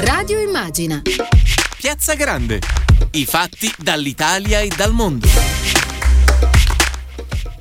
[0.00, 1.02] Radio Immagina.
[1.76, 2.60] Piazza Grande.
[3.12, 5.26] I fatti dall'Italia e dal mondo.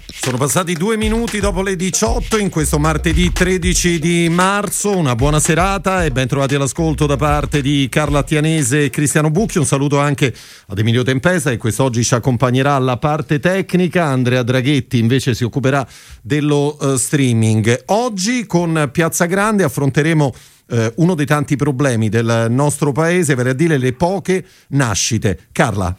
[0.05, 4.96] Sono passati due minuti dopo le 18 in questo martedì 13 di marzo.
[4.96, 9.58] Una buona serata e ben trovati all'ascolto da parte di Carla Tianese e Cristiano Bucchi.
[9.58, 10.31] Un saluto anche
[10.67, 14.06] ad Emilio Tempesa che quest'oggi ci accompagnerà alla parte tecnica.
[14.06, 15.88] Andrea Draghetti invece si occuperà
[16.22, 17.84] dello uh, streaming.
[17.88, 20.34] Oggi con Piazza Grande affronteremo
[20.68, 25.48] uh, uno dei tanti problemi del nostro paese, vale a dire le poche nascite.
[25.52, 25.95] Carla.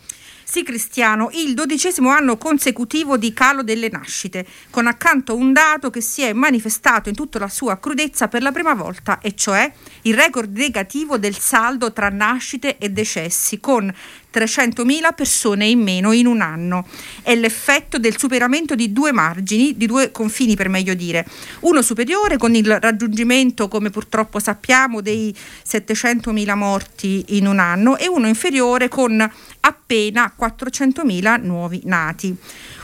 [0.51, 6.01] Sì, Cristiano, il dodicesimo anno consecutivo di calo delle nascite, con accanto un dato che
[6.01, 9.71] si è manifestato in tutta la sua crudezza per la prima volta, e cioè
[10.05, 13.93] il record negativo del saldo tra nascite e decessi, con
[14.33, 16.87] 300.000 persone in meno in un anno.
[17.23, 21.27] È l'effetto del superamento di due margini, di due confini per meglio dire.
[21.61, 25.35] Uno superiore con il raggiungimento, come purtroppo sappiamo, dei
[25.67, 32.37] 700.000 morti in un anno e uno inferiore con appena 400.000 nuovi nati.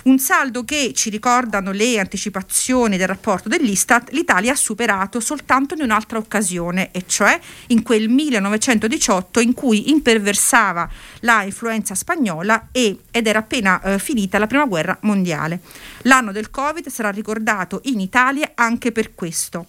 [0.05, 5.81] Un saldo che, ci ricordano le anticipazioni del rapporto dell'Istat, l'Italia ha superato soltanto in
[5.81, 10.89] un'altra occasione, e cioè in quel 1918 in cui imperversava
[11.21, 15.61] la influenza spagnola e, ed era appena eh, finita la prima guerra mondiale.
[16.03, 19.67] L'anno del Covid sarà ricordato in Italia anche per questo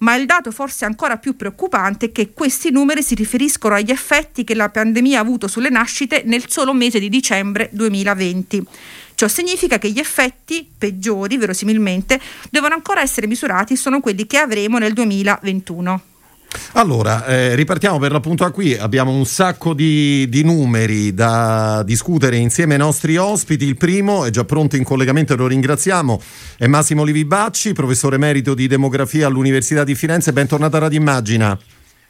[0.00, 4.44] ma il dato forse ancora più preoccupante è che questi numeri si riferiscono agli effetti
[4.44, 8.66] che la pandemia ha avuto sulle nascite nel solo mese di dicembre 2020.
[9.14, 14.78] Ciò significa che gli effetti peggiori, verosimilmente, devono ancora essere misurati, sono quelli che avremo
[14.78, 16.15] nel 2021.
[16.72, 22.36] Allora, eh, ripartiamo per l'appunto da qui, abbiamo un sacco di, di, numeri da discutere
[22.36, 23.64] insieme ai nostri ospiti.
[23.64, 26.20] Il primo è già pronto in collegamento e lo ringraziamo,
[26.58, 30.32] è Massimo Livibacci, professore emerito di demografia all'Università di Firenze.
[30.32, 31.58] Bentornato a Radio Immagina.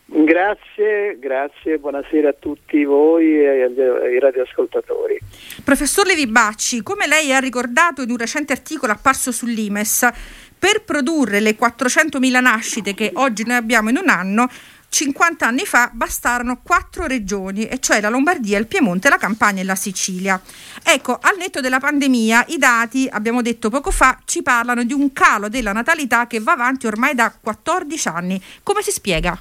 [0.09, 5.19] Grazie, grazie, buonasera a tutti voi e ai radioascoltatori.
[5.65, 10.09] Professor Levi Bacci, come lei ha ricordato in un recente articolo apparso sull'Imes,
[10.57, 14.49] per produrre le 400.000 nascite che oggi noi abbiamo in un anno,
[14.89, 19.67] 50 anni fa bastarono quattro regioni, e cioè la Lombardia, il Piemonte, la Campania e
[19.67, 20.41] la Sicilia.
[20.85, 25.13] Ecco, al netto della pandemia, i dati, abbiamo detto poco fa, ci parlano di un
[25.13, 28.41] calo della natalità che va avanti ormai da 14 anni.
[28.63, 29.37] Come si spiega?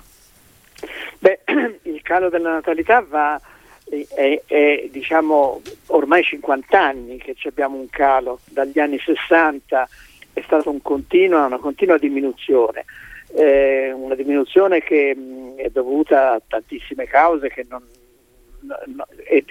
[1.26, 1.40] Beh,
[1.90, 3.42] il calo della natalità va,
[3.90, 9.90] è, è, diciamo ormai 50 anni che abbiamo un calo, dagli anni 60
[10.34, 12.86] è stata un continua, una continua diminuzione,
[13.34, 17.82] eh, una diminuzione che mh, è dovuta a tantissime cause che non,
[18.62, 19.08] no,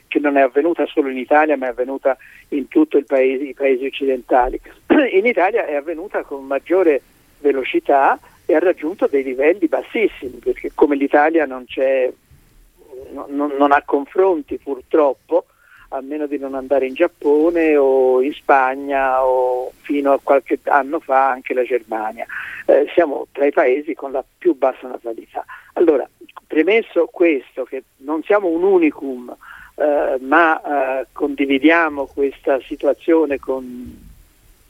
[0.06, 2.16] che non, è avvenuta solo in Italia ma è avvenuta
[2.50, 4.60] in tutti i paesi occidentali.
[5.10, 7.02] In Italia è avvenuta con maggiore
[7.40, 8.16] velocità
[8.46, 11.64] e ha raggiunto dei livelli bassissimi, perché come l'Italia non,
[13.28, 15.46] non, non ha confronti purtroppo,
[15.88, 20.98] a meno di non andare in Giappone o in Spagna o fino a qualche anno
[20.98, 22.26] fa anche la Germania.
[22.66, 25.44] Eh, siamo tra i paesi con la più bassa natalità.
[25.74, 26.08] Allora,
[26.46, 29.34] premesso questo, che non siamo un unicum,
[29.76, 34.12] eh, ma eh, condividiamo questa situazione con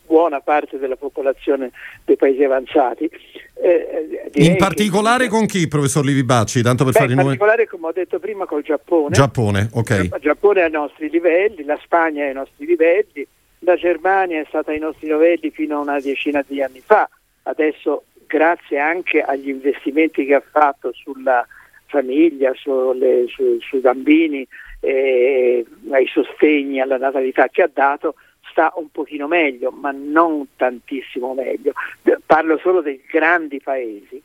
[0.07, 1.71] buona parte della popolazione
[2.05, 3.11] dei paesi avanzati.
[3.55, 5.31] Eh, eh in particolare che...
[5.31, 6.63] con chi, professor Livi Bacci?
[6.63, 9.15] Tanto per Beh, fare in particolare, come ho detto prima, col Giappone.
[9.15, 9.91] Giappone, ok.
[9.91, 13.27] Il Giappone è ai nostri livelli, la Spagna è ai nostri livelli,
[13.61, 17.09] la Germania è stata ai nostri livelli fino a una decina di anni fa.
[17.45, 21.47] Adesso, grazie anche agli investimenti che ha fatto sulla
[21.87, 24.47] famiglia, sulle, su, sui bambini,
[24.81, 28.17] eh, ai sostegni alla natalità che ha dato,
[28.51, 31.73] sta un pochino meglio, ma non tantissimo meglio.
[32.27, 34.21] Parlo solo dei grandi paesi.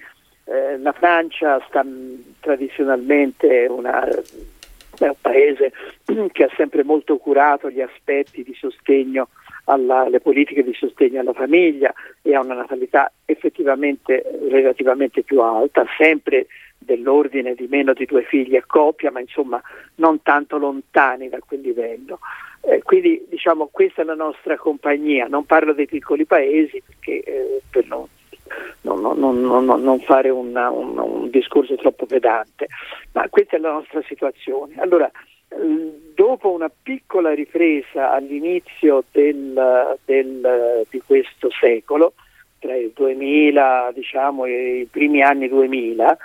[0.46, 1.86] Eh, la Francia sta
[2.40, 5.72] tradizionalmente una, è un paese
[6.32, 9.30] che ha sempre molto curato gli aspetti di sostegno
[9.66, 15.86] alla, le politiche di sostegno alla famiglia e ha una natalità effettivamente relativamente più alta,
[15.98, 16.48] sempre
[16.78, 19.62] dell'ordine di meno di due figli a coppia, ma insomma
[19.96, 22.20] non tanto lontani da quel livello.
[22.62, 27.62] Eh, quindi diciamo questa è la nostra compagnia, non parlo dei piccoli paesi perché eh,
[27.72, 28.06] per non,
[28.82, 32.68] non, non, non fare una, un, un, discorso troppo pedante,
[33.14, 34.76] ma questa è la nostra situazione.
[34.80, 35.10] Allora,
[36.14, 42.16] dopo una piccola ripresa all'inizio del, del, di questo secolo,
[42.60, 46.18] tra il 2000 diciamo, e i primi anni 2000,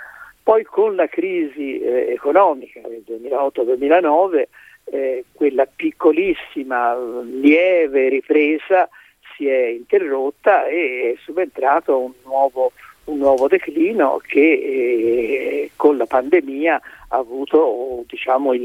[0.43, 4.43] poi con la crisi eh, economica del 2008-2009
[4.85, 8.89] eh, quella piccolissima, lieve ripresa
[9.35, 12.71] si è interrotta e è subentrato un nuovo,
[13.05, 18.61] un nuovo declino che eh, con la pandemia ha avuto diciamo, il,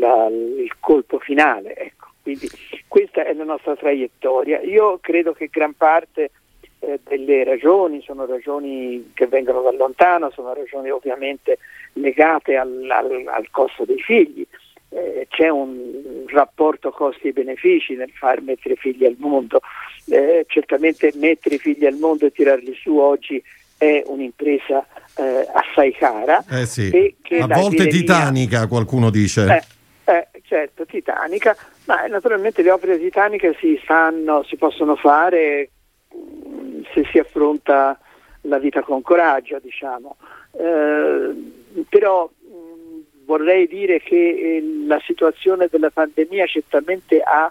[0.58, 1.74] il, colpo finale.
[1.74, 2.08] Ecco.
[2.22, 2.48] Quindi
[2.86, 4.60] questa è la nostra traiettoria.
[4.60, 6.30] Io credo che gran parte
[6.80, 11.58] eh, delle ragioni sono ragioni che vengono da lontano, sono ragioni ovviamente
[11.94, 14.46] legate al, al, al costo dei figli.
[14.92, 19.60] Eh, c'è un rapporto costi-benefici nel far mettere figli al mondo.
[20.06, 23.42] Eh, certamente mettere figli al mondo e tirarli su oggi
[23.78, 24.84] è un'impresa
[25.16, 26.44] eh, assai cara.
[26.50, 27.14] Eh sì.
[27.40, 29.64] A volte titanica, qualcuno dice.
[30.04, 35.70] Eh, eh, certo, titanica, ma naturalmente le opere titaniche si, fanno, si possono fare
[36.92, 37.98] se si affronta
[38.42, 40.16] la vita con coraggio, diciamo.
[40.52, 42.28] Eh, però
[43.30, 47.48] vorrei dire che eh, la situazione della pandemia certamente ha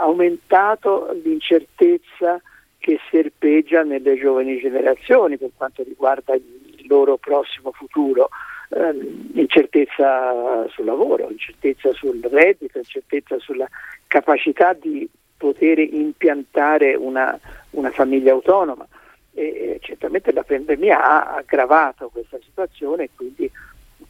[0.00, 2.42] aumentato l'incertezza
[2.78, 8.30] che serpeggia nelle giovani generazioni per quanto riguarda il loro prossimo futuro.
[8.70, 13.68] Eh, incertezza sul lavoro, incertezza sul reddito, incertezza sulla
[14.08, 17.38] capacità di poter impiantare una,
[17.70, 18.88] una famiglia autonoma.
[19.34, 23.50] E, certamente la pandemia ha aggravato questa situazione e quindi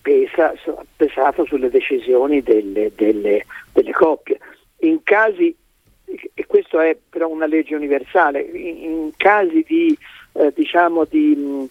[0.02, 4.38] pesa, ha pesato sulle decisioni delle, delle, delle coppie.
[4.80, 5.54] In casi,
[6.34, 9.96] e questo è però una legge universale, in, in casi di,
[10.32, 11.68] eh, diciamo di,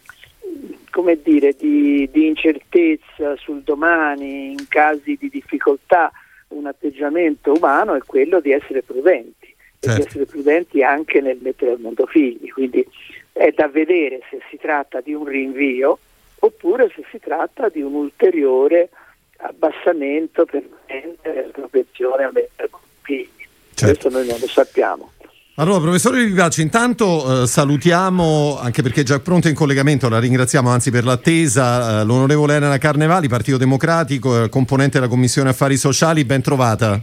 [0.89, 6.11] come dire, di, di incertezza sul domani, in casi di difficoltà,
[6.49, 9.51] un atteggiamento umano è quello di essere prudenti
[9.81, 9.99] certo.
[9.99, 12.51] di essere prudenti anche nel mettere al mondo figli.
[12.51, 12.87] Quindi
[13.33, 15.99] è da vedere se si tratta di un rinvio
[16.43, 18.89] oppure se si tratta di un ulteriore
[19.37, 20.63] abbassamento per
[21.23, 22.69] la propensione a mettere
[23.01, 23.29] figli.
[23.73, 23.85] Certo.
[23.85, 25.11] Questo noi non lo sappiamo.
[25.55, 30.69] Allora, professore Vivaci, intanto eh, salutiamo, anche perché è già pronto in collegamento, la ringraziamo
[30.69, 36.23] anzi per l'attesa, eh, l'onorevole Elena Carnevali, Partito Democratico, eh, componente della Commissione Affari Sociali,
[36.23, 36.99] ben trovata.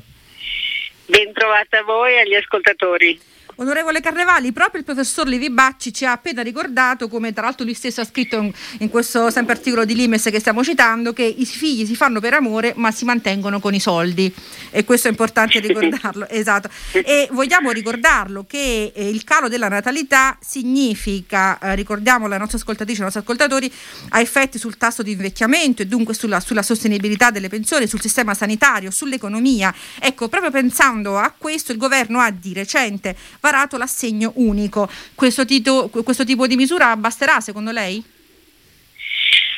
[1.06, 3.20] Ben trovata a voi e agli ascoltatori.
[3.60, 7.74] Onorevole Carnevali, proprio il professor Livi Bacci ci ha appena ricordato, come tra l'altro lui
[7.74, 11.44] stesso ha scritto in, in, questo sempre articolo di Limes che stiamo citando, che i
[11.44, 14.32] figli si fanno per amore ma si mantengono con i soldi
[14.70, 16.28] e questo è importante ricordarlo.
[16.30, 16.68] esatto.
[16.92, 22.98] E vogliamo ricordarlo che eh, il calo della natalità significa, eh, ricordiamo alla nostra ascoltatrice,
[22.98, 23.72] ai nostri ascoltatori,
[24.10, 28.34] ha effetti sul tasso di invecchiamento e dunque sulla, sulla sostenibilità delle pensioni, sul sistema
[28.34, 29.74] sanitario, sull'economia.
[29.98, 33.16] Ecco, proprio pensando a questo il governo ha di recente
[33.50, 34.88] varato l'assegno unico.
[35.14, 38.02] Questo, tito, questo tipo di misura basterà secondo lei?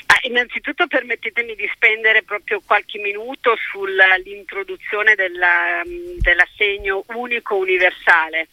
[0.07, 5.83] Ah, innanzitutto permettetemi di spendere proprio qualche minuto sull'introduzione della,
[6.19, 8.49] dell'assegno unico universale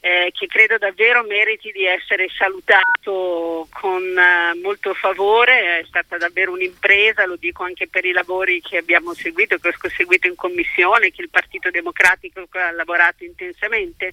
[0.00, 6.52] eh, che credo davvero meriti di essere salutato con eh, molto favore, è stata davvero
[6.52, 11.10] un'impresa, lo dico anche per i lavori che abbiamo seguito, che ho seguito in commissione,
[11.10, 14.12] che il Partito Democratico ha lavorato intensamente,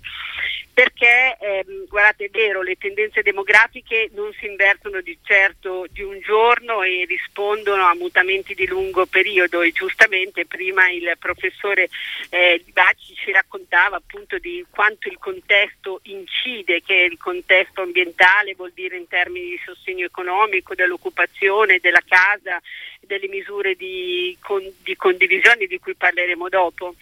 [0.73, 6.19] perché ehm, guardate è vero, le tendenze demografiche non si invertono di certo di un
[6.19, 11.89] giorno e rispondono a mutamenti di lungo periodo e giustamente prima il professore
[12.29, 18.55] eh, Bacci ci raccontava appunto di quanto il contesto contesto incide, che il contesto ambientale
[18.55, 22.61] vuol dire in termini di sostegno economico, dell'occupazione, della casa,
[23.07, 26.95] delle misure di, con, di condivisione di cui parleremo dopo,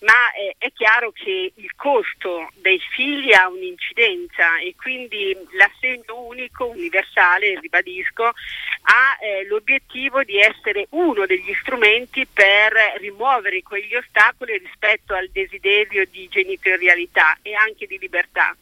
[0.00, 6.66] ma eh, è chiaro che il costo dei figli ha un'incidenza e quindi l'assegno unico,
[6.66, 15.14] universale, ribadisco, ha eh, l'obiettivo di essere uno degli strumenti per rimuovere quegli ostacoli rispetto
[15.14, 18.56] al desiderio di genitorialità e anche di libertà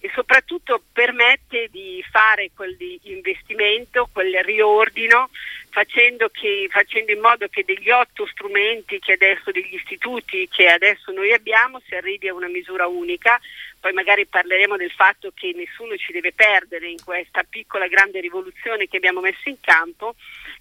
[0.00, 5.28] e soprattutto permette di fare quel investimento, quel riordino,
[5.70, 11.10] facendo, che, facendo, in modo che degli otto strumenti che adesso, degli istituti che adesso
[11.10, 13.40] noi abbiamo, si arrivi a una misura unica.
[13.80, 18.88] Poi magari parleremo del fatto che nessuno ci deve perdere in questa piccola grande rivoluzione
[18.88, 20.14] che abbiamo messo in campo,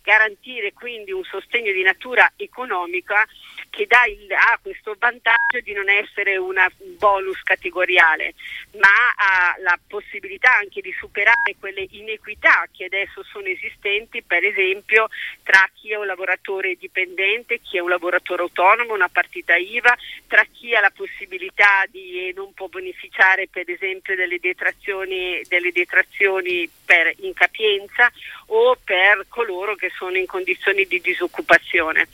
[0.03, 3.25] garantire quindi un sostegno di natura economica
[3.69, 8.33] che il, ha questo vantaggio di non essere una bonus categoriale,
[8.77, 15.07] ma ha la possibilità anche di superare quelle inequità che adesso sono esistenti, per esempio
[15.43, 19.95] tra chi è un lavoratore dipendente, chi è un lavoratore autonomo, una partita IVA,
[20.27, 26.69] tra chi ha la possibilità di non può beneficiare per esempio delle detrazioni, delle detrazioni
[26.85, 28.11] per incapienza
[28.47, 32.07] o per coloro che sono in condizioni di disoccupazione.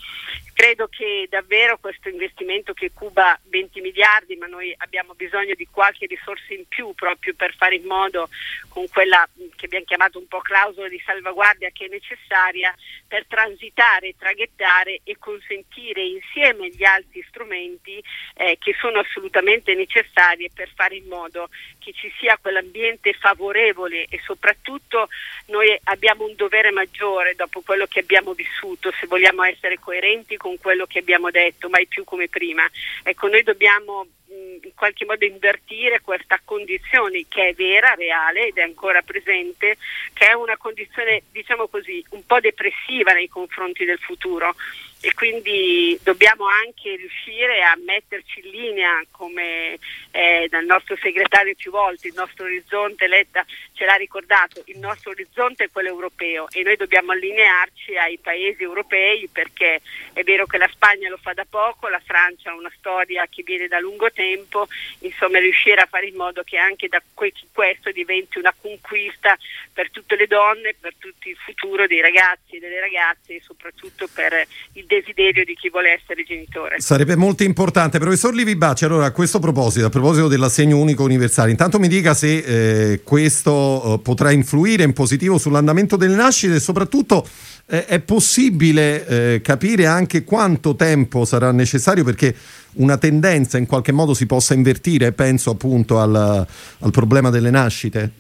[0.53, 6.05] Credo che davvero questo investimento che cuba 20 miliardi, ma noi abbiamo bisogno di qualche
[6.05, 8.29] risorsa in più proprio per fare in modo
[8.69, 12.73] con quella che abbiamo chiamato un po' clausola di salvaguardia che è necessaria
[13.07, 18.03] per transitare, traghettare e consentire insieme agli altri strumenti
[18.35, 21.49] eh, che sono assolutamente necessari per fare in modo
[21.83, 25.09] che ci sia quell'ambiente favorevole e soprattutto
[25.47, 30.57] noi abbiamo un dovere maggiore dopo quello che abbiamo vissuto se vogliamo essere coerenti con
[30.57, 32.63] quello che abbiamo detto, mai più come prima.
[33.03, 38.61] Ecco, noi dobbiamo in qualche modo invertire questa condizione che è vera, reale ed è
[38.61, 39.77] ancora presente,
[40.13, 44.55] che è una condizione, diciamo così, un po' depressiva nei confronti del futuro
[45.05, 49.77] e quindi dobbiamo anche riuscire a metterci in linea come
[50.11, 55.11] eh, dal nostro segretario più volte, il nostro orizzonte, Letta ce l'ha ricordato, il nostro
[55.11, 59.81] orizzonte è quello europeo e noi dobbiamo allinearci ai paesi europei perché
[60.13, 63.43] è vero che la Spagna lo fa da poco, la Francia ha una storia che
[63.43, 64.69] viene da lungo tempo,
[64.99, 69.37] insomma riuscire a fare in modo che anche da questo diventi una conquista
[69.73, 74.07] per tutte le donne, per tutto il futuro dei ragazzi e delle ragazze e soprattutto
[74.07, 76.79] per il desiderio di chi vuole essere genitore.
[76.79, 77.99] Sarebbe molto importante.
[77.99, 82.13] Professor Livi Bacci, allora a questo proposito, a proposito dell'assegno unico universale, intanto mi dica
[82.13, 87.25] se eh, questo eh, potrà influire in positivo sull'andamento delle nascite e soprattutto
[87.67, 92.35] eh, è possibile eh, capire anche quanto tempo sarà necessario perché
[92.73, 98.11] una tendenza in qualche modo si possa invertire, penso appunto al, al problema delle nascite?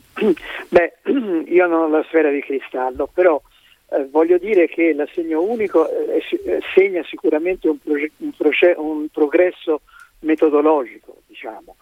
[0.69, 0.93] Beh,
[1.47, 3.41] io non ho la sfera di cristallo, però
[3.93, 9.07] eh, voglio dire che l'assegno unico eh, eh, segna sicuramente un, proge- un, proce- un,
[9.09, 9.81] progresso
[10.19, 11.75] metodologico, diciamo.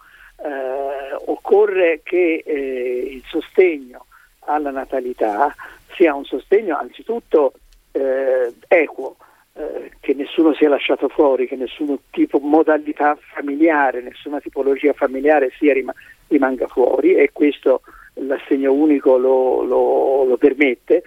[0.43, 4.07] Eh, occorre che il sostegno
[4.39, 5.53] alla natalità
[5.93, 7.53] sia un sogno anzitutto
[7.91, 9.17] equo,
[9.99, 11.95] che nessuno sia lasciato fuori, che nessuna
[12.41, 15.93] modalità familiare, nessuna tipologia familiare rim-
[16.27, 17.81] rimanga fuori e questo
[18.15, 21.03] l'assegno unico lo, lo, lo permette.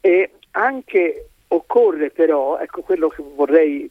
[0.00, 3.88] E anche occorre però, ecco quello che vorrei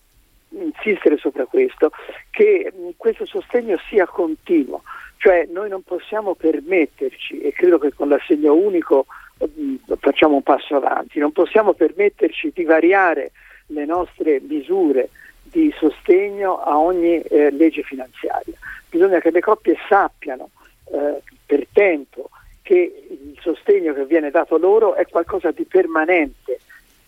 [0.50, 1.92] insistere sopra questo,
[2.30, 4.84] che questo sostegno sia continuo,
[5.18, 9.06] cioè noi non possiamo permetterci, e credo che con l'assegno unico
[9.40, 13.32] mh, facciamo un passo avanti, non possiamo permetterci di variare
[13.68, 15.10] le nostre misure
[15.44, 18.56] di sostegno a ogni eh, legge finanziaria.
[18.90, 20.50] Bisogna che le coppie sappiano
[20.92, 22.30] eh, per tempo
[22.68, 26.60] che il sostegno che viene dato loro è qualcosa di permanente,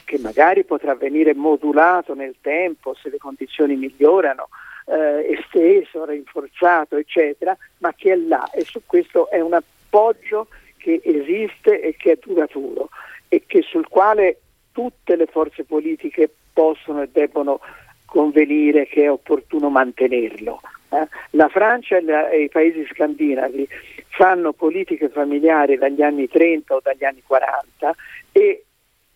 [0.05, 4.47] che magari potrà venire modulato nel tempo se le condizioni migliorano,
[4.85, 10.47] eh, esteso, rinforzato, eccetera, ma che è là e su questo è un appoggio
[10.77, 12.87] che esiste e che è duraturo
[13.27, 14.39] e che sul quale
[14.71, 17.59] tutte le forze politiche possono e debbono
[18.05, 20.61] convenire che è opportuno mantenerlo.
[20.89, 21.07] Eh?
[21.31, 23.67] La Francia e, la, e, i paesi scandinavi
[24.09, 27.95] fanno politiche familiari dagli anni 30 o dagli anni 40
[28.31, 28.63] e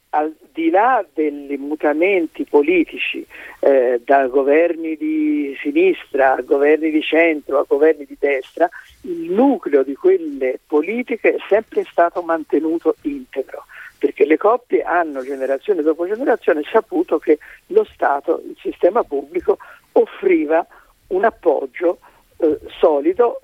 [0.10, 3.26] al di là dei mutamenti politici
[3.60, 8.70] eh, da governi di sinistra a governi di centro a governi di destra,
[9.02, 13.66] il nucleo di quelle politiche è sempre stato mantenuto integro
[13.98, 19.58] perché le coppie hanno generazione dopo generazione saputo che lo Stato, il sistema pubblico
[19.94, 20.68] offriva
[21.14, 22.00] un appoggio
[22.38, 23.42] eh, solido,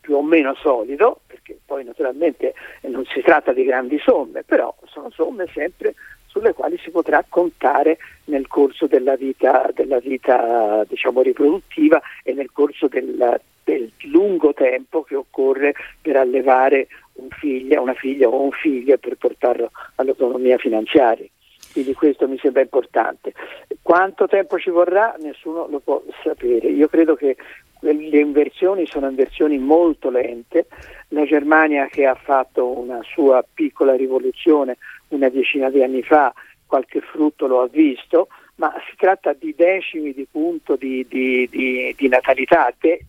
[0.00, 5.10] più o meno solido, perché poi naturalmente non si tratta di grandi somme, però sono
[5.10, 5.94] somme sempre
[6.26, 12.52] sulle quali si potrà contare nel corso della vita, della vita diciamo, riproduttiva e nel
[12.52, 18.50] corso del, del, lungo tempo che occorre per allevare un figlio, una figlia o un
[18.52, 21.26] figlio per portarlo all'autonomia finanziaria.
[21.76, 23.34] Quindi questo mi sembra importante.
[23.82, 26.68] Quanto tempo ci vorrà nessuno lo può sapere.
[26.68, 27.36] Io credo che
[27.80, 30.68] le inversioni sono inversioni molto lente.
[31.08, 34.78] La Germania che ha fatto una sua piccola rivoluzione
[35.08, 36.32] una decina di anni fa,
[36.64, 41.94] qualche frutto lo ha visto, ma si tratta di decimi di punto di, di, di,
[41.94, 43.04] di natalità, de,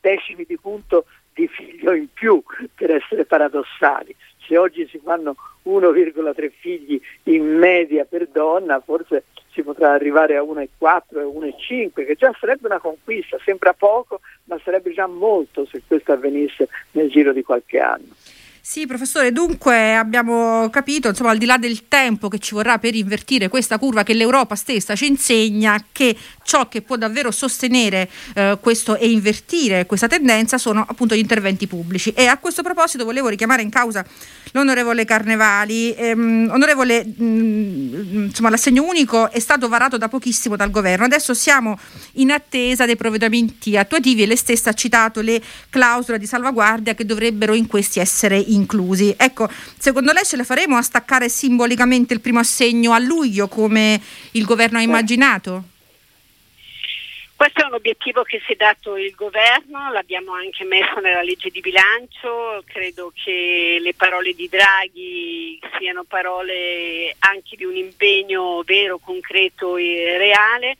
[0.00, 2.40] decimi di punto di figlio in più,
[2.76, 4.14] per essere paradossali.
[4.46, 5.34] Se oggi si fanno
[5.64, 10.66] 1,3 figli in media per donna, forse si potrà arrivare a 1,4
[11.12, 16.12] e 1,5, che già sarebbe una conquista, sembra poco, ma sarebbe già molto se questo
[16.12, 18.08] avvenisse nel giro di qualche anno.
[18.74, 22.96] Sì, professore, dunque abbiamo capito, insomma, al di là del tempo che ci vorrà per
[22.96, 28.58] invertire questa curva che l'Europa stessa ci insegna, che ciò che può davvero sostenere eh,
[28.60, 32.10] questo e invertire questa tendenza sono appunto gli interventi pubblici.
[32.16, 34.04] E a questo proposito volevo richiamare in causa
[34.50, 35.94] l'onorevole Carnevali.
[35.94, 41.32] Ehm, onorevole, mh, mm, insomma, l'assegno unico è stato varato da pochissimo dal governo, adesso
[41.32, 41.78] siamo
[42.14, 45.40] in attesa dei provvedimenti attuativi e lei stessa ha citato le
[45.70, 49.14] clausole di salvaguardia che dovrebbero in questi essere inclusi.
[49.16, 54.00] Ecco, secondo lei ce la faremo a staccare simbolicamente il primo assegno a luglio come
[54.32, 55.64] il governo ha immaginato?
[57.36, 61.50] Questo è un obiettivo che si è dato il governo, l'abbiamo anche messo nella legge
[61.50, 68.98] di bilancio, credo che le parole di Draghi siano parole anche di un impegno vero,
[68.98, 70.76] concreto e reale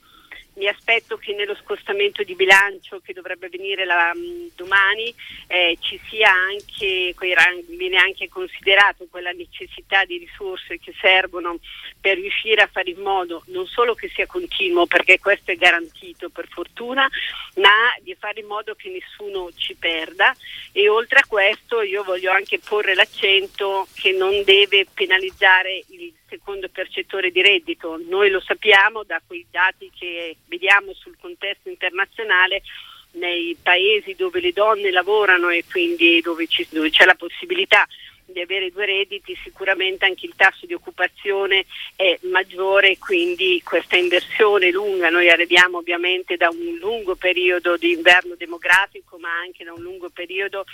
[0.54, 5.14] mi aspetto che nello scostamento di bilancio che dovrebbe venire la, mm, domani
[5.46, 7.14] eh, ci sia anche,
[7.68, 11.58] viene anche considerato quella necessità di risorse che servono
[12.00, 16.28] per riuscire a fare in modo non solo che sia continuo, perché questo è garantito
[16.28, 17.08] per fortuna,
[17.56, 20.34] ma di fare in modo che nessuno ci perda.
[20.73, 26.68] E oltre a questo io voglio anche porre l'accento che non deve penalizzare il secondo
[26.68, 28.00] percettore di reddito.
[28.08, 32.62] Noi lo sappiamo da quei dati che vediamo sul contesto internazionale
[33.12, 37.86] nei paesi dove le donne lavorano e quindi dove, ci, dove c'è la possibilità
[38.26, 44.70] di avere due redditi sicuramente anche il tasso di occupazione è maggiore quindi questa inversione
[44.70, 49.82] lunga noi arriviamo ovviamente da un lungo periodo di inverno demografico ma anche da un
[49.82, 50.64] lungo periodo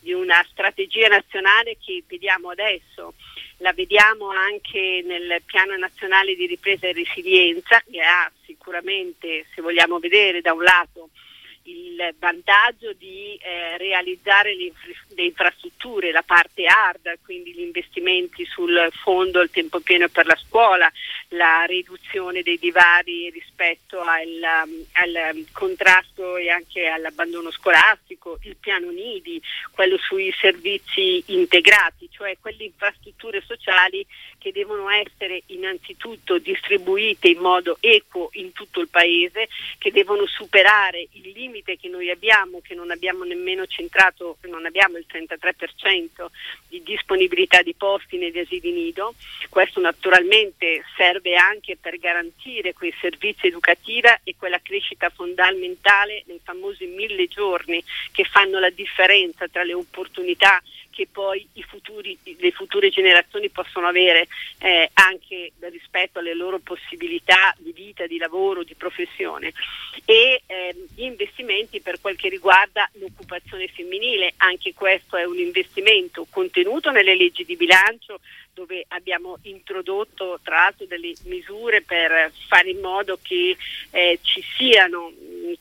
[0.00, 3.14] di una strategia nazionale che vediamo adesso.
[3.58, 9.98] La vediamo anche nel piano nazionale di ripresa e resilienza che ha sicuramente, se vogliamo
[9.98, 11.10] vedere da un lato,
[11.68, 14.72] il vantaggio di eh, realizzare le,
[15.14, 20.36] le, infrastrutture, la parte hard, quindi gli investimenti sul fondo il tempo pieno per la
[20.36, 20.90] scuola,
[21.28, 28.90] la riduzione dei divari rispetto al, um, al contrasto e anche all'abbandono scolastico, il piano
[28.90, 29.40] Nidi,
[29.72, 34.06] quello sui servizi integrati, cioè quelle infrastrutture sociali
[34.38, 39.48] che devono essere innanzitutto distribuite in modo equo in tutto il Paese,
[39.78, 44.96] che devono superare il limite che noi abbiamo, che non abbiamo nemmeno centrato, non abbiamo
[44.96, 46.26] il 33%
[46.68, 49.14] di disponibilità di posti negli asili nido.
[49.48, 53.86] Questo naturalmente serve anche per garantire quei servizi educativi
[54.22, 60.62] e quella crescita fondamentale nei famosi mille giorni che fanno la differenza tra le opportunità
[60.98, 64.26] che poi futuri, le future generazioni possono avere
[64.58, 69.52] eh, anche rispetto alle loro possibilità di vita, di lavoro, di professione.
[70.04, 76.26] E eh, gli investimenti per quel che riguarda l'occupazione femminile, anche questo è un investimento
[76.28, 78.18] contenuto nelle leggi di bilancio
[78.58, 83.56] dove abbiamo introdotto tra l'altro delle misure per fare in modo che
[83.92, 85.12] eh, ci siano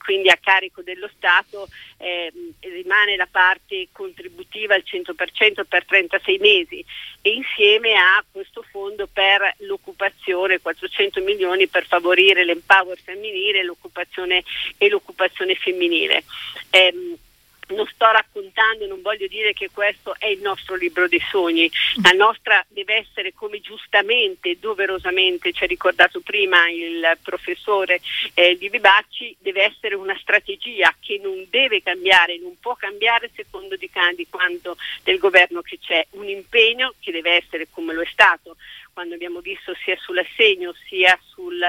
[0.03, 6.83] quindi a carico dello Stato eh, rimane la parte contributiva al 100% per 36 mesi
[7.21, 14.43] e insieme a questo fondo per l'occupazione, 400 milioni per favorire l'empower femminile l'occupazione
[14.77, 16.23] e l'occupazione femminile.
[16.71, 17.17] Eh,
[17.67, 21.69] non sto raccontando, non voglio dire che questo è il nostro libro dei sogni,
[22.01, 28.01] la nostra deve essere come giustamente, doverosamente ci ha ricordato prima il professore
[28.33, 33.75] eh, Livi Bacci, deve essere una strategia che non deve cambiare, non può cambiare secondo
[33.75, 38.07] di, di quanto del governo che c'è, un impegno che deve essere come lo è
[38.11, 38.55] stato
[38.97, 41.61] quando abbiamo visto sia sull'assegno sia sul,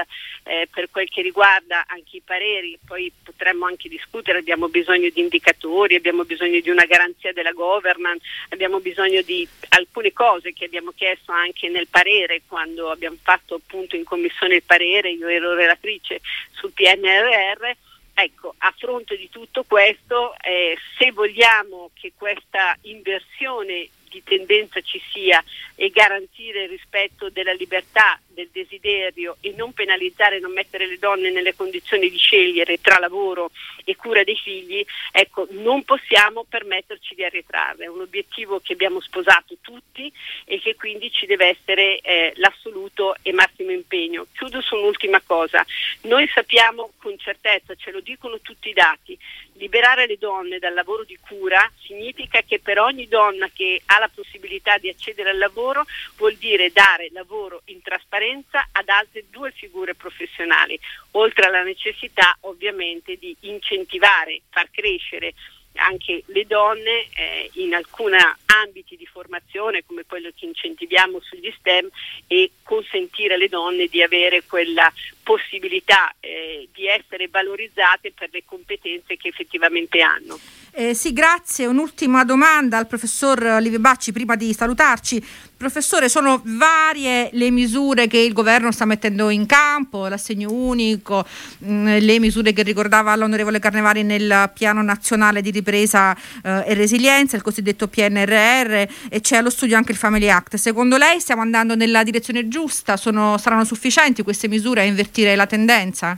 [0.45, 5.19] eh, per quel che riguarda anche i pareri, poi potremmo anche discutere, abbiamo bisogno di
[5.21, 10.91] indicatori, abbiamo bisogno di una garanzia della governance, abbiamo bisogno di alcune cose che abbiamo
[10.95, 16.21] chiesto anche nel parere quando abbiamo fatto appunto in commissione il parere, io ero relatrice
[16.53, 17.71] sul PNRR.
[18.15, 25.01] Ecco, a fronte di tutto questo, eh, se vogliamo che questa inversione di tendenza ci
[25.11, 25.43] sia
[25.75, 31.31] e garantire il rispetto della libertà, del desiderio e non penalizzare, non mettere le donne
[31.31, 33.51] nelle condizioni di scegliere tra lavoro
[33.83, 37.85] e cura dei figli, ecco, non possiamo permetterci di arretrarre.
[37.85, 40.11] È un obiettivo che abbiamo sposato tutti
[40.45, 44.27] e che quindi ci deve essere eh, l'assoluto e massimo impegno.
[44.33, 45.65] Chiudo su un'ultima cosa.
[46.01, 49.17] Noi sappiamo con certezza, ce lo dicono tutti i dati,
[49.53, 54.09] liberare le donne dal lavoro di cura significa che per ogni donna che ha la
[54.13, 58.28] possibilità di accedere al lavoro vuol dire dare lavoro in trasparenza
[58.71, 60.79] ad altre due figure professionali,
[61.11, 65.33] oltre alla necessità ovviamente di incentivare, far crescere
[65.79, 71.87] anche le donne eh, in alcuni ambiti di formazione come quello che incentiviamo sugli STEM
[72.27, 74.91] e consentire alle donne di avere quella
[75.23, 80.39] possibilità eh, di essere valorizzate per le competenze che effettivamente hanno.
[80.71, 81.65] Eh, sì, grazie.
[81.65, 85.23] Un'ultima domanda al professor Livio Bacci prima di salutarci.
[85.57, 91.25] Professore, sono varie le misure che il governo sta mettendo in campo, l'assegno unico,
[91.57, 96.73] mh, mm, le misure che ricordava l'onorevole Carnevali nel piano nazionale di ripresa eh, e
[96.75, 100.55] resilienza, il cosiddetto PNRR e c'è allo studio anche il Family Act.
[100.55, 102.95] Secondo lei stiamo andando nella direzione giusta?
[102.95, 106.17] Sono, saranno sufficienti queste misure a invertire la tendenza?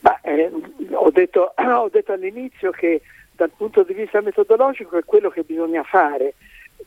[0.00, 0.50] Ma, eh,
[0.90, 3.02] ho, detto, ho detto all'inizio che
[3.42, 6.34] dal punto di vista metodologico è quello che bisogna fare,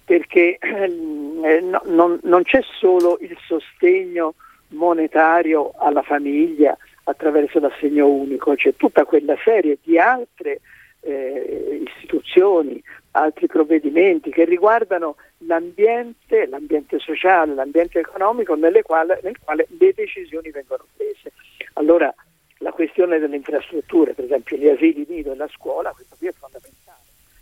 [0.05, 4.35] perché eh, no, non, non, c'è solo il sostegno
[4.69, 10.61] monetario alla famiglia attraverso l'assegno unico, c'è tutta quella serie di altre
[11.01, 19.93] eh, istituzioni, altri provvedimenti che riguardano l'ambiente, l'ambiente sociale, l'ambiente economico quale, nel quale le
[19.93, 21.33] decisioni vengono prese.
[21.73, 22.13] Allora
[22.59, 26.33] la questione delle infrastrutture, per esempio gli asili nido e la scuola, questo qui è
[26.33, 26.99] fondamentale,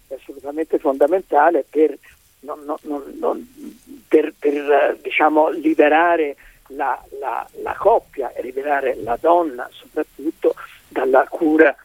[0.08, 1.98] è assolutamente fondamentale per,
[2.42, 3.48] non, non, non,
[4.08, 6.36] per, per diciamo, liberare
[6.68, 10.56] la, la, la, coppia e liberare la donna soprattutto
[10.88, 11.76] dalla cura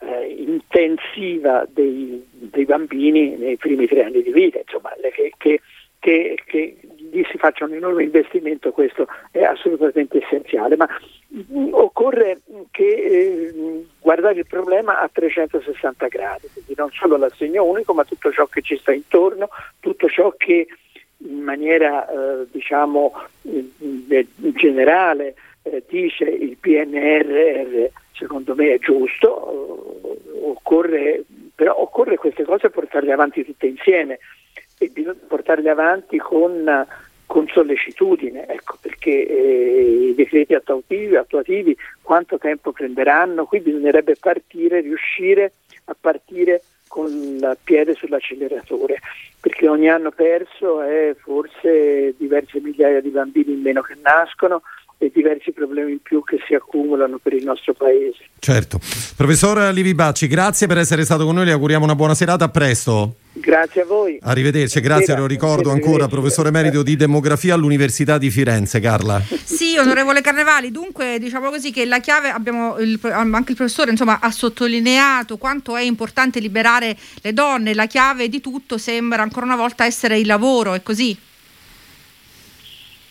[0.00, 4.92] eh, intensiva dei, dei, bambini nei primi tre anni di vita, insomma,
[5.38, 5.60] che,
[5.98, 6.78] che, che
[7.14, 10.88] lì si faccia un enorme investimento, questo è assolutamente essenziale, ma
[11.28, 12.40] mh, occorre
[12.72, 18.32] che eh, guardare il problema a 360 gradi, quindi non solo l'assegno unico, ma tutto
[18.32, 19.48] ciò che ci sta intorno,
[19.78, 20.66] tutto ciò che
[21.18, 29.30] in maniera eh, diciamo eh, generale eh, dice il PNRR secondo me è giusto,
[30.42, 31.24] occorre,
[31.54, 34.18] però occorre queste cose portarle avanti tutte insieme
[34.78, 36.86] e bisogna portarle avanti con,
[37.26, 44.80] con sollecitudine, ecco, perché eh, i decreti attuativi, attuativi quanto tempo prenderanno, qui bisognerebbe partire,
[44.80, 45.52] riuscire
[45.86, 49.00] a partire con il piede sull'acceleratore,
[49.40, 54.62] perché ogni anno perso è forse diverse migliaia di bambini in meno che nascono,
[54.98, 58.28] e diversi problemi in più che si accumulano per il nostro paese.
[58.38, 58.78] Certo.
[59.16, 62.48] Professor Livi Bacci, grazie per essere stato con noi, le auguriamo una buona serata, a
[62.48, 63.16] presto.
[63.44, 64.18] Grazie a voi.
[64.22, 69.22] Arrivederci, grazie, lo ricordo ancora, professore merito di demografia all'Università di Firenze, Carla.
[69.44, 74.20] Sì, onorevole Carnevali, dunque diciamo così che la chiave, abbiamo il, anche il professore insomma,
[74.20, 79.56] ha sottolineato quanto è importante liberare le donne, la chiave di tutto sembra ancora una
[79.56, 81.14] volta essere il lavoro, è così?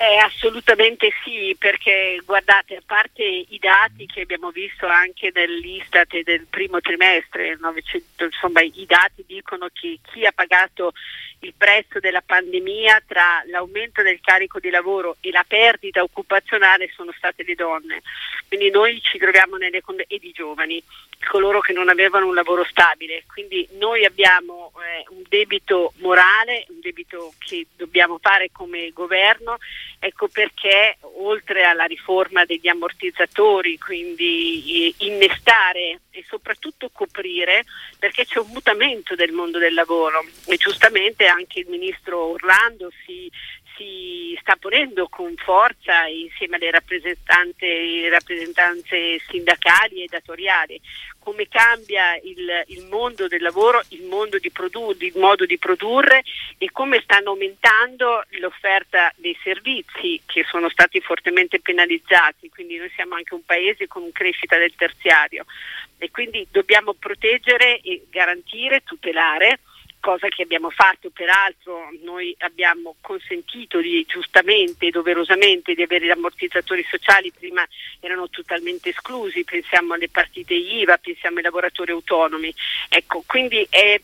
[0.04, 6.24] Eh, assolutamente sì, perché guardate, a parte i dati che abbiamo visto anche dell'Istat e
[6.24, 10.92] del primo trimestre, 900, insomma i dati dicono che chi ha pagato
[11.44, 17.12] il prezzo della pandemia tra l'aumento del carico di lavoro e la perdita occupazionale sono
[17.16, 18.02] state le donne.
[18.48, 20.84] Quindi noi ci troviamo nelle condizioni e di giovani,
[21.30, 23.24] coloro che non avevano un lavoro stabile.
[23.32, 29.58] Quindi noi abbiamo eh, un debito morale, un debito che dobbiamo fare come governo,
[30.00, 37.66] ecco perché oltre alla riforma degli ammortizzatori, quindi eh, innestare e soprattutto coprire,
[37.98, 40.24] perché c'è un mutamento del mondo del lavoro.
[40.46, 43.30] E giustamente anche il ministro Orlando si,
[43.76, 50.80] si sta ponendo con forza insieme alle rappresentanze, sindacali e datoriali.
[51.20, 56.24] Come cambia il, il, mondo del lavoro, il, mondo di produ- il modo di produrre
[56.58, 63.16] e come stanno aumentando l'offerta dei servizi che sono stati fortemente penalizzati, quindi noi siamo
[63.16, 65.46] anche un paese con crescita del terziario.
[65.98, 69.60] E quindi dobbiamo proteggere e garantire, tutelare
[70.04, 76.10] cosa che abbiamo fatto peraltro, noi abbiamo consentito di, giustamente e doverosamente di avere gli
[76.10, 77.66] ammortizzatori sociali, prima
[78.02, 82.54] erano totalmente esclusi, pensiamo alle partite IVA, pensiamo ai lavoratori autonomi.
[82.90, 83.98] Ecco, quindi è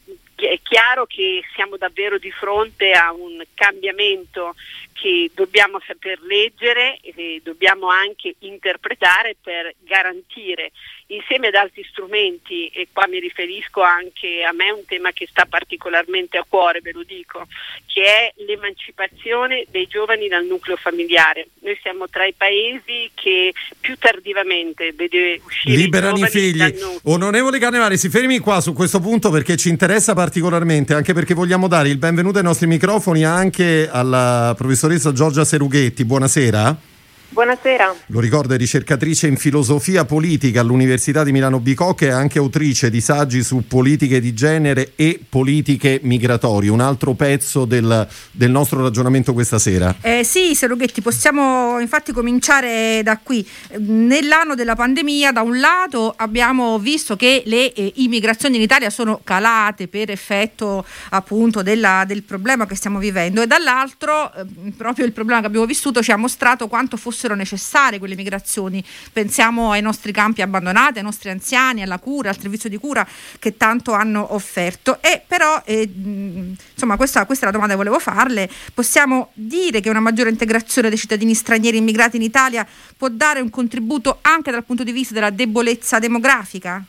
[0.47, 4.55] è chiaro che siamo davvero di fronte a un cambiamento
[4.93, 10.71] che dobbiamo saper leggere e dobbiamo anche interpretare per garantire
[11.11, 15.45] insieme ad altri strumenti, e qua mi riferisco anche a me un tema che sta
[15.45, 17.47] particolarmente a cuore, ve lo dico,
[17.87, 21.47] che è l'emancipazione dei giovani dal nucleo familiare.
[21.61, 26.75] Noi siamo tra i paesi che più tardivamente vede uscire liberano i, figli.
[27.03, 31.67] Onorevole Carnevale, si fermi qua su questo punto perché ci interessa particolarmente, anche perché vogliamo
[31.67, 36.05] dare il benvenuto ai nostri microfoni anche alla professoressa Giorgia Serughetti.
[36.05, 36.88] Buonasera.
[37.31, 37.93] Buonasera.
[38.07, 43.01] Lo ricordo, è ricercatrice in filosofia politica all'Università di Milano Bicocca e anche autrice di
[43.01, 46.71] saggi su politiche di genere e politiche migratorie.
[46.71, 49.93] Un altro pezzo del, del nostro ragionamento questa sera.
[50.01, 53.47] Eh, sì, Serughetti, possiamo infatti cominciare da qui.
[53.77, 59.21] Nell'anno della pandemia, da un lato, abbiamo visto che le eh, immigrazioni in Italia sono
[59.23, 65.11] calate per effetto appunto della, del problema che stiamo vivendo e dall'altro eh, proprio il
[65.11, 68.81] problema che abbiamo vissuto ci ha mostrato quanto fosse fossero necessarie quelle migrazioni.
[69.11, 73.05] Pensiamo ai nostri campi abbandonati, ai nostri anziani, alla cura, al servizio di cura
[73.37, 75.01] che tanto hanno offerto.
[75.01, 78.49] E però, eh, insomma, questa, questa, è la domanda che volevo farle.
[78.73, 83.49] Possiamo dire che una maggiore integrazione dei cittadini stranieri immigrati in Italia può dare un
[83.49, 86.83] contributo anche dal punto di vista della debolezza demografica?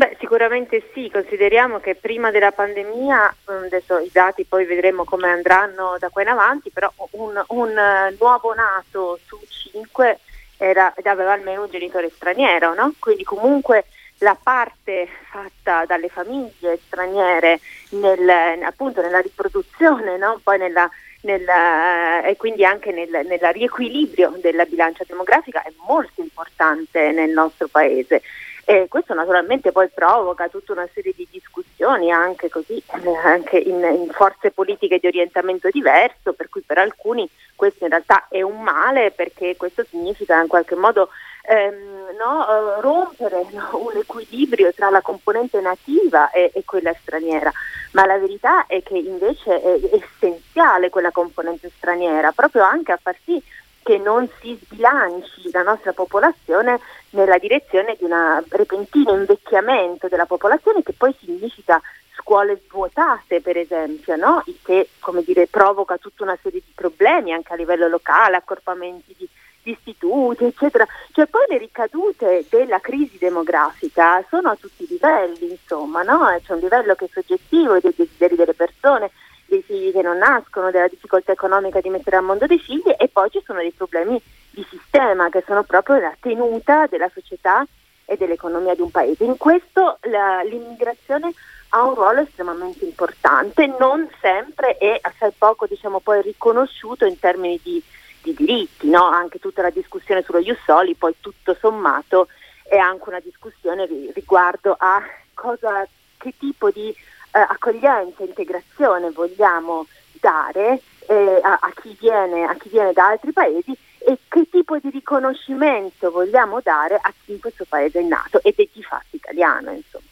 [0.00, 5.28] Beh, sicuramente sì, consideriamo che prima della pandemia, mm, adesso i dati poi vedremo come
[5.28, 10.20] andranno da qua in avanti, però un, un eh, nuovo nato su cinque
[10.56, 12.94] era, aveva almeno un genitore straniero, no?
[12.98, 13.84] quindi comunque
[14.20, 17.60] la parte fatta dalle famiglie straniere
[17.90, 18.26] nel,
[18.62, 20.40] appunto nella riproduzione, no?
[20.56, 20.88] nella,
[21.24, 27.68] nella, e quindi anche nel, nel riequilibrio della bilancia demografica è molto importante nel nostro
[27.68, 28.22] paese.
[28.70, 33.82] E questo naturalmente poi provoca tutta una serie di discussioni anche, così, eh, anche in,
[33.82, 38.62] in, forze politiche di orientamento diverso, per cui per alcuni questo in realtà è un
[38.62, 41.08] male perché questo significa in qualche modo
[41.48, 47.50] ehm, no, eh, rompere no, un equilibrio tra la componente nativa e, e, quella straniera,
[47.90, 53.16] ma la verità è che invece è essenziale quella componente straniera, proprio anche a far
[53.24, 53.42] sì
[53.82, 60.82] che non si sbilanci la nostra popolazione nella direzione di un repentino invecchiamento della popolazione
[60.82, 61.80] che poi significa
[62.20, 64.42] scuole svuotate per esempio, no?
[64.46, 64.88] il che
[65.24, 69.28] dire, provoca tutta una serie di problemi anche a livello locale, accorpamenti di,
[69.62, 70.86] di istituti, eccetera.
[71.12, 76.38] Cioè poi le ricadute della crisi demografica sono a tutti i livelli, insomma, no?
[76.44, 79.10] c'è un livello che è soggettivo dei desideri delle persone,
[79.50, 83.08] dei figli che non nascono, della difficoltà economica di mettere al mondo dei figli e
[83.08, 87.66] poi ci sono dei problemi di sistema che sono proprio la tenuta della società
[88.04, 89.24] e dell'economia di un paese.
[89.24, 91.32] In questo la, l'immigrazione
[91.70, 97.60] ha un ruolo estremamente importante, non sempre è assai poco diciamo, poi riconosciuto in termini
[97.62, 97.82] di,
[98.22, 99.04] di diritti, no?
[99.04, 102.28] anche tutta la discussione sullo Jussoli, poi tutto sommato
[102.62, 105.02] è anche una discussione riguardo a
[105.34, 105.86] cosa,
[106.16, 106.94] che tipo di
[107.30, 109.86] accoglienza e integrazione vogliamo
[110.20, 114.78] dare eh, a, a, chi viene, a chi viene da altri paesi e che tipo
[114.78, 119.16] di riconoscimento vogliamo dare a chi in questo paese è nato ed è di fatto
[119.16, 119.72] italiano.
[119.72, 120.08] Insomma.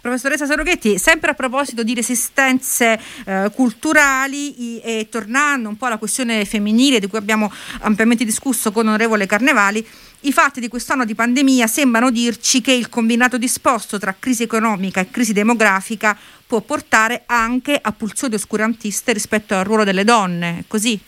[0.00, 6.44] Professoressa Soroghetti, sempre a proposito di resistenze eh, culturali e tornando un po' alla questione
[6.44, 9.86] femminile di cui abbiamo ampiamente discusso con onorevole Carnevali,
[10.24, 15.00] i fatti di quest'anno di pandemia sembrano dirci che il combinato disposto tra crisi economica
[15.00, 21.00] e crisi demografica può portare anche a pulsioni oscurantiste rispetto al ruolo delle donne, così?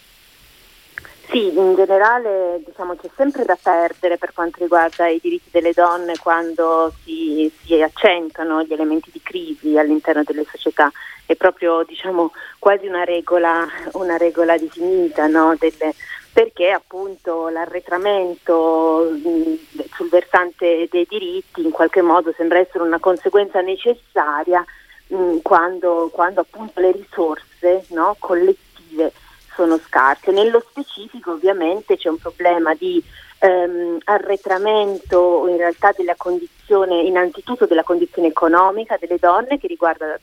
[1.31, 6.17] Sì, in generale diciamo, c'è sempre da perdere per quanto riguarda i diritti delle donne
[6.19, 10.91] quando si, si accentuano gli elementi di crisi all'interno delle società.
[11.25, 15.57] È proprio diciamo, quasi una regola, una regola definita no?
[15.59, 15.95] delle,
[16.35, 23.61] perché appunto l'arretramento mh, sul versante dei diritti in qualche modo sembra essere una conseguenza
[23.61, 24.65] necessaria
[25.07, 28.17] mh, quando, quando, appunto le risorse no?
[28.19, 29.13] collettive
[29.55, 30.33] sono scarse.
[30.33, 33.01] Nello specifico ovviamente c'è un problema di
[33.39, 40.19] ehm, arretramento in realtà della condizione, innanzitutto della condizione economica delle donne che riguarda,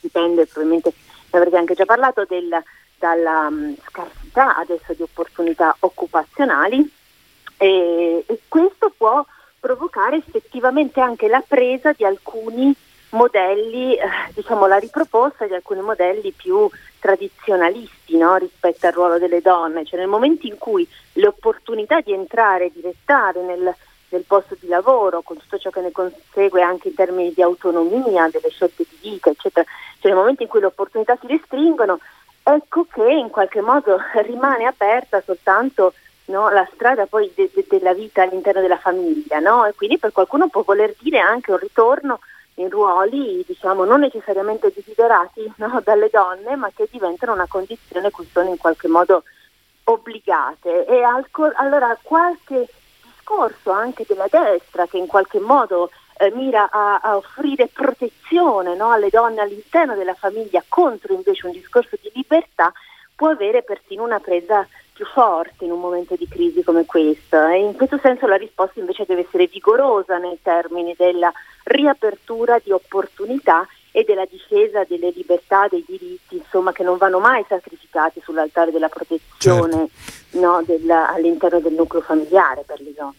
[0.00, 0.94] dipende probabilmente,
[1.30, 2.48] ne avrete anche già parlato, del,
[2.98, 6.90] dalla um, scarsità adesso di opportunità occupazionali
[7.56, 9.24] e, e questo può
[9.60, 12.74] provocare effettivamente anche la presa di alcuni
[13.14, 16.68] modelli, eh, diciamo la riproposta di alcuni modelli più
[16.98, 18.36] tradizionalisti no?
[18.36, 22.80] rispetto al ruolo delle donne, cioè nel momento in cui le opportunità di entrare, di
[22.82, 23.74] restare nel,
[24.08, 28.28] nel posto di lavoro, con tutto ciò che ne consegue anche in termini di autonomia,
[28.28, 29.64] delle scelte di vita, eccetera,
[30.00, 32.00] cioè nel momento in cui le opportunità si restringono,
[32.44, 35.94] ecco che in qualche modo rimane aperta soltanto
[36.26, 39.64] no, la strada poi de- de- della vita all'interno della famiglia, no?
[39.64, 42.20] E quindi per qualcuno può voler dire anche un ritorno
[42.56, 48.28] in ruoli diciamo, non necessariamente desiderati no, dalle donne, ma che diventano una condizione cui
[48.30, 49.24] sono in qualche modo
[49.84, 50.86] obbligate.
[50.86, 51.26] E al,
[51.56, 52.68] allora qualche
[53.02, 58.90] discorso anche della destra che in qualche modo eh, mira a, a, offrire protezione no,
[58.90, 62.72] alle donne all'interno della famiglia contro invece un discorso di libertà
[63.14, 67.46] può avere persino una presa più forte in un momento di crisi come questo.
[67.46, 71.32] E in questo senso la risposta invece deve essere vigorosa nei termini della
[71.64, 77.44] riapertura di opportunità e della difesa delle libertà, dei diritti, insomma, che non vanno mai
[77.48, 80.40] sacrificati sull'altare della protezione certo.
[80.40, 83.14] no, della, all'interno del nucleo familiare per le donne.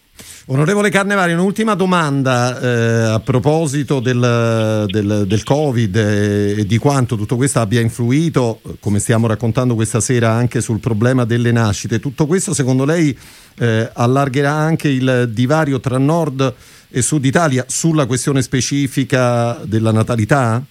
[0.48, 7.16] Onorevole Carnevali, un'ultima domanda eh, a proposito del, del, del Covid e, e, di quanto
[7.16, 12.02] tutto questo abbia influito, come stiamo raccontando questa sera, anche sul problema delle nascite.
[12.02, 13.18] Tutto questo secondo lei
[13.60, 16.54] eh, allargherà anche il divario tra nord e
[17.02, 20.64] Sud Italia sulla questione specifica della natalità?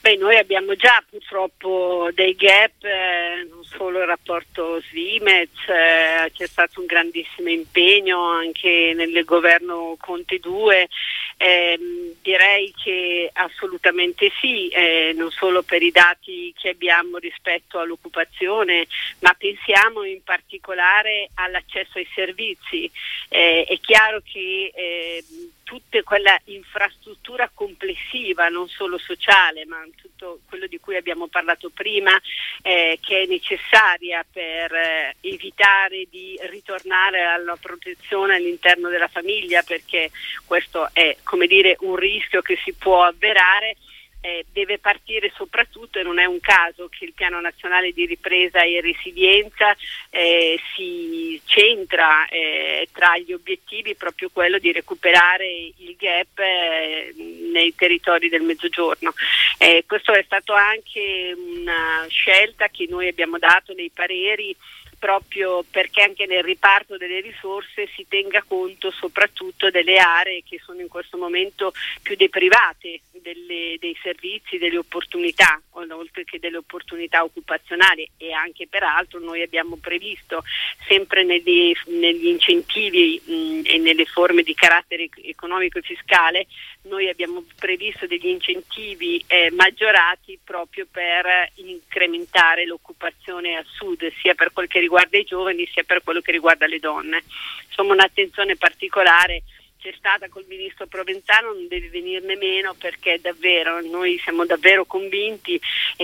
[0.00, 3.46] Beh, noi abbiamo già purtroppo dei gap, eh,
[3.78, 10.88] solo il rapporto Svimez, eh, c'è stato un grandissimo impegno anche nel governo Conte 2,
[11.36, 11.78] eh,
[12.20, 18.88] direi che assolutamente sì, eh, non solo per i dati che abbiamo rispetto all'occupazione,
[19.20, 22.90] ma pensiamo in particolare all'accesso ai servizi.
[23.28, 25.24] Eh, è chiaro che eh,
[25.68, 32.18] tutta quella infrastruttura complessiva, non solo sociale, ma tutto quello di cui abbiamo parlato prima,
[32.62, 40.10] eh, che è necessaria per eh, evitare di ritornare alla protezione all'interno della famiglia, perché
[40.46, 43.76] questo è come dire un rischio che si può avverare
[44.20, 48.62] eh, deve partire soprattutto, e non è un caso che il piano nazionale di ripresa
[48.62, 49.76] e resilienza
[50.10, 57.14] eh, si centra eh, tra gli obiettivi proprio quello di recuperare il gap eh,
[57.52, 59.12] nei territori del mezzogiorno.
[59.58, 64.54] Eh, questo è stato anche una scelta che noi abbiamo dato nei pareri
[64.98, 70.80] proprio perché anche nel riparto delle risorse si tenga conto soprattutto delle aree che sono
[70.80, 78.08] in questo momento più deprivate delle, dei servizi, delle opportunità, oltre che delle opportunità occupazionali.
[78.16, 80.42] E anche peraltro noi abbiamo previsto
[80.86, 86.46] sempre negli, negli incentivi mh, e nelle forme di carattere economico e fiscale,
[86.88, 94.52] noi abbiamo previsto degli incentivi eh, maggiorati proprio per incrementare l'occupazione al sud, sia per
[94.52, 97.22] quel che riguarda i giovani sia per quello che riguarda le donne.
[97.68, 99.42] Insomma un'attenzione particolare
[99.78, 105.60] c'è stata col ministro Provenzano non deve venirne meno perché davvero noi siamo davvero convinti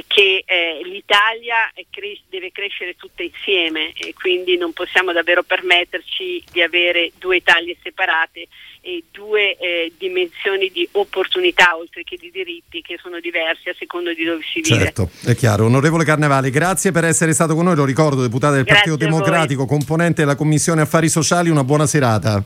[0.07, 6.63] che eh, l'Italia cre- deve crescere tutta insieme e quindi non possiamo davvero permetterci di
[6.63, 8.47] avere due Italie separate
[8.85, 14.13] e due eh, dimensioni di opportunità oltre che di diritti che sono diversi a secondo
[14.13, 14.77] di dove si vive.
[14.77, 15.65] Certo, è chiaro.
[15.65, 19.65] Onorevole Carnevali, grazie per essere stato con noi, lo ricordo, deputata del grazie Partito Democratico,
[19.65, 22.45] componente della Commissione Affari Sociali, una buona serata.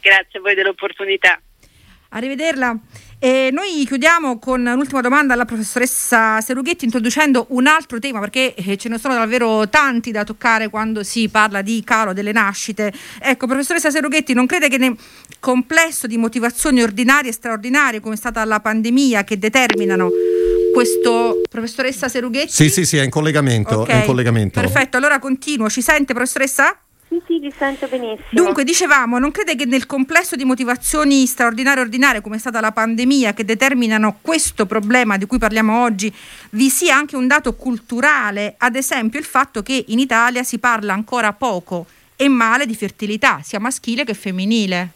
[0.00, 1.40] Grazie a voi dell'opportunità.
[2.10, 2.78] Arrivederla.
[3.20, 8.76] E noi chiudiamo con un'ultima domanda alla professoressa Serughetti introducendo un altro tema perché eh,
[8.76, 12.92] ce ne sono davvero tanti da toccare quando si parla di calo delle nascite.
[13.20, 14.96] Ecco, professoressa Serughetti, non crede che nel
[15.40, 20.10] complesso di motivazioni ordinarie e straordinarie come è stata la pandemia che determinano
[20.72, 22.52] questo professoressa Serughetti?
[22.52, 23.96] Sì, sì, sì, è in collegamento, okay.
[23.96, 24.60] è in collegamento.
[24.60, 25.68] Perfetto, allora continuo.
[25.68, 26.78] Ci sente professoressa?
[27.26, 28.26] Sì, vi sento benissimo.
[28.30, 32.60] Dunque, dicevamo, non crede che nel complesso di motivazioni straordinarie e ordinarie, come è stata
[32.60, 36.12] la pandemia, che determinano questo problema di cui parliamo oggi,
[36.50, 40.92] vi sia anche un dato culturale, ad esempio il fatto che in Italia si parla
[40.92, 44.92] ancora poco e male di fertilità, sia maschile che femminile?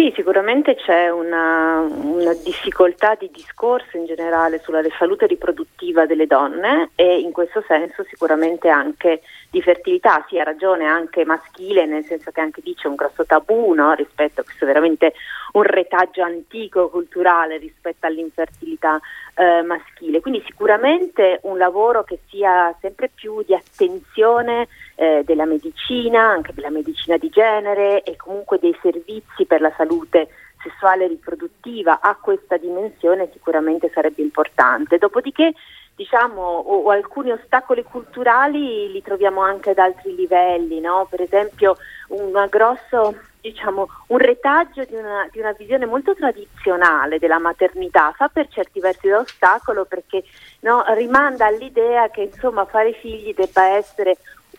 [0.00, 6.88] Sì, sicuramente c'è una, una, difficoltà di discorso in generale sulla salute riproduttiva delle donne
[6.94, 12.30] e in questo senso sicuramente anche di fertilità, sì ha ragione anche maschile, nel senso
[12.30, 13.92] che anche lì c'è un grosso tabù no?
[13.92, 15.12] rispetto a questo veramente
[15.52, 18.98] un retaggio antico culturale rispetto all'infertilità
[19.34, 20.20] eh, maschile.
[20.20, 24.68] Quindi sicuramente un lavoro che sia sempre più di attenzione
[25.00, 30.28] eh, della medicina, anche della medicina di genere e comunque dei servizi per la salute
[30.62, 34.98] sessuale e riproduttiva a questa dimensione sicuramente sarebbe importante.
[34.98, 35.54] Dopodiché
[35.94, 41.06] diciamo, o, o, alcuni ostacoli culturali li troviamo anche ad altri livelli, no?
[41.08, 47.38] per esempio un grosso diciamo, un retaggio di una, di una, visione molto tradizionale della
[47.38, 50.24] maternità fa per certi versi da ostacolo perché
[50.60, 54.18] no, rimanda all'idea che insomma, fare figli debba essere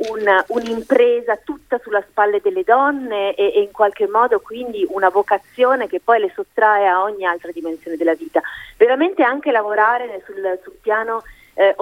[0.10, 5.88] un, un'impresa tutta sulla spalle delle donne e, e, in qualche modo quindi una vocazione
[5.88, 8.42] che poi le sottrae a ogni altra dimensione della vita.
[8.78, 11.22] Veramente anche lavorare sul, sul piano
[11.54, 11.76] eh,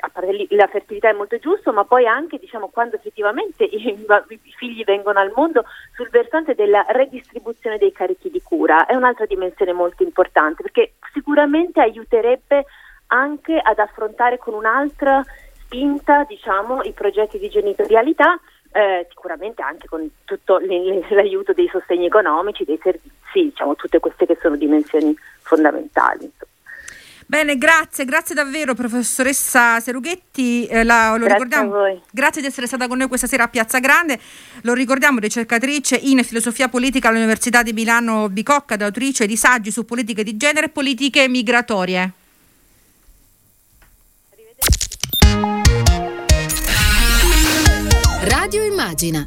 [0.00, 4.54] a parte la fertilità è molto giusto, ma poi anche diciamo, quando effettivamente i, i,
[4.56, 9.72] figli vengono al mondo sul versante della redistribuzione dei carichi di cura è un'altra dimensione
[9.72, 12.66] molto importante perché sicuramente aiuterebbe
[13.08, 15.22] anche ad affrontare con un'altra
[15.64, 18.38] spinta diciamo, i progetti di genitorialità,
[18.72, 24.38] eh, sicuramente anche con tutto l'aiuto dei sostegni economici, dei servizi, diciamo, tutte queste che
[24.40, 26.30] sono dimensioni fondamentali.
[27.26, 32.98] Bene, grazie, grazie davvero professoressa Serughetti, eh, la, lo grazie, grazie di essere stata con
[32.98, 34.18] noi questa sera a Piazza Grande,
[34.62, 40.22] lo ricordiamo ricercatrice in filosofia politica all'Università di Milano Bicocca, autrice di saggi su politiche
[40.22, 42.12] di genere e politiche migratorie.
[48.44, 49.22] Radio Immagina